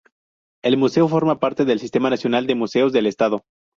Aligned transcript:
El 0.63 0.77
museo 0.77 1.07
forma 1.07 1.39
parte 1.39 1.63
del 1.63 1.79
Sistema 1.79 2.09
Nacional 2.09 2.47
de 2.47 2.55
Museos 2.55 2.91
del 2.91 3.05
Estado. 3.05 3.43